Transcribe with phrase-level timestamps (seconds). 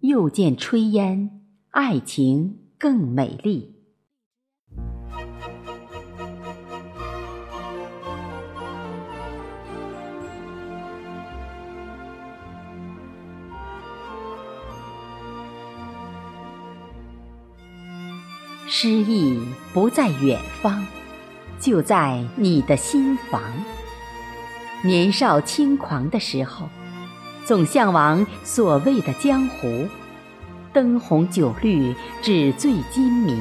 [0.00, 3.72] 又见炊烟，爱情更美丽。
[18.68, 19.40] 诗意
[19.72, 20.84] 不在远方，
[21.58, 23.42] 就在你的心房。
[24.84, 26.68] 年少轻狂的时候，
[27.46, 29.86] 总向往所谓的江湖，
[30.72, 33.38] 灯红酒绿，纸醉金迷，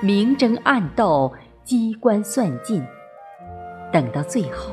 [0.00, 1.30] 明争暗斗，
[1.62, 2.82] 机关算尽。
[3.92, 4.72] 等到最后，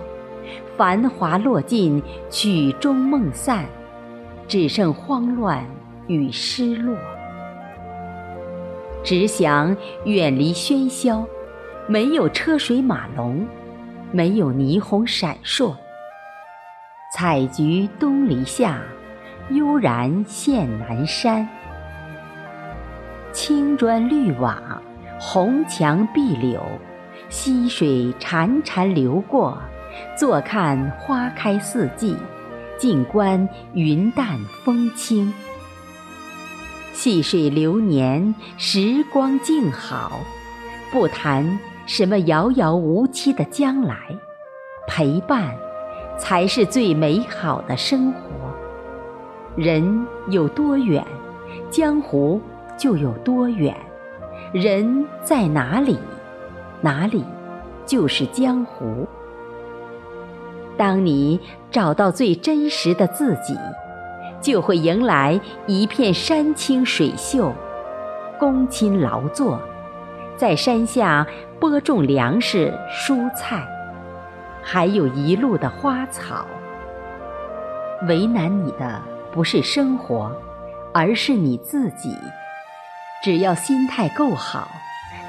[0.77, 3.65] 繁华落尽，曲终梦散，
[4.47, 5.61] 只剩慌乱
[6.07, 6.95] 与失落。
[9.03, 9.75] 只想
[10.05, 11.27] 远离喧嚣，
[11.85, 13.45] 没有车水马龙，
[14.13, 15.75] 没有霓虹闪烁。
[17.15, 18.81] 采菊东篱下，
[19.51, 21.47] 悠然见南山。
[23.31, 24.81] 青砖绿瓦，
[25.19, 26.59] 红墙碧柳，
[27.29, 29.61] 溪水潺潺流过，
[30.17, 32.17] 坐看花开四季，
[32.79, 35.31] 静观云淡风轻。
[36.93, 40.19] 细水流年，时光静好，
[40.91, 43.95] 不谈什么遥遥无期的将来，
[44.87, 45.55] 陪伴
[46.17, 48.19] 才是最美好的生活。
[49.55, 51.05] 人有多远，
[51.69, 52.41] 江湖
[52.77, 53.73] 就有多远；
[54.51, 55.97] 人在哪里，
[56.81, 57.23] 哪里
[57.85, 59.07] 就是江湖。
[60.75, 61.39] 当你
[61.69, 63.57] 找到最真实的自己。
[64.41, 67.53] 就会迎来一片山清水秀，
[68.37, 69.57] 躬亲劳作，
[70.35, 71.25] 在山下
[71.61, 73.65] 播种粮食蔬菜，
[74.63, 76.47] 还有一路的花草。
[78.07, 80.31] 为难你的不是生活，
[80.93, 82.17] 而是你自己。
[83.23, 84.67] 只要心态够好，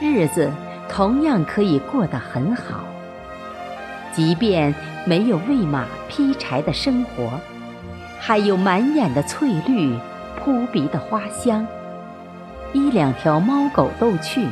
[0.01, 0.51] 日子
[0.89, 2.85] 同样可以过得很好。
[4.13, 4.75] 即便
[5.07, 7.39] 没有喂马劈柴的生活。
[8.19, 9.95] 还有满眼的翠绿，
[10.39, 11.67] 扑鼻的花香，
[12.73, 14.49] 一两条猫狗逗趣，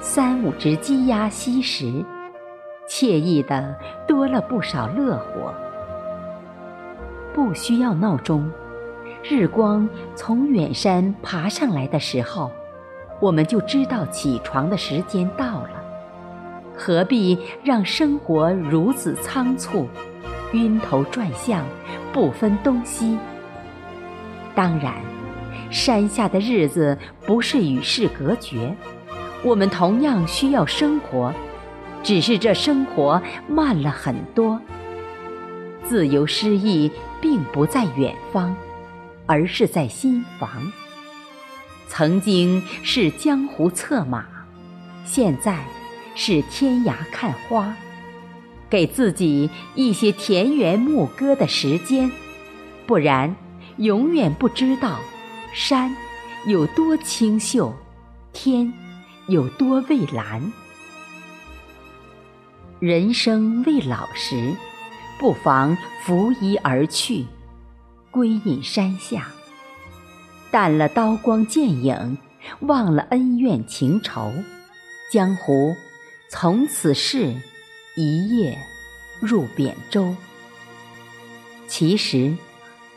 [0.00, 2.02] 三五只鸡鸭吸食，
[2.94, 3.74] 惬意的
[4.06, 5.54] 多了不少乐活。
[7.32, 8.52] 不需要闹钟，
[9.22, 12.50] 日光从远山爬上来的时候，
[13.18, 15.70] 我们就知道起床的时间到了。
[16.76, 19.88] 何必让生活如此仓促？
[20.52, 21.64] 晕头转向，
[22.12, 23.16] 不分东西。
[24.54, 24.92] 当然，
[25.70, 28.76] 山下的日子不是与世隔绝，
[29.42, 31.32] 我们同样需要生活，
[32.02, 34.60] 只是这生活慢了很多。
[35.84, 36.90] 自由诗意
[37.20, 38.54] 并不在远方，
[39.26, 40.72] 而是在心房。
[41.88, 44.24] 曾经是江湖策马，
[45.04, 45.64] 现在
[46.14, 47.74] 是天涯看花。
[48.70, 52.10] 给自己一些田园牧歌的时间，
[52.86, 53.36] 不然
[53.76, 54.98] 永远不知道
[55.52, 55.94] 山
[56.46, 57.74] 有多清秀，
[58.32, 58.72] 天
[59.26, 60.50] 有多蔚蓝。
[62.82, 64.56] 人生未老时，
[65.16, 67.24] 不妨拂衣而去，
[68.10, 69.28] 归隐山下，
[70.50, 72.18] 淡了刀光剑影，
[72.62, 74.32] 忘了恩怨情仇，
[75.12, 75.76] 江湖
[76.28, 77.32] 从此是。
[77.94, 78.58] 一夜
[79.20, 80.16] 入扁舟，
[81.68, 82.36] 其实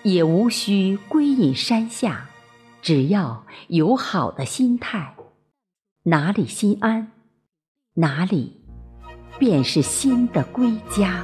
[0.01, 2.29] 也无需归隐山下，
[2.81, 5.16] 只要有好的心态，
[6.06, 7.12] 哪里心安，
[7.95, 8.64] 哪里
[9.38, 11.23] 便是新的归家。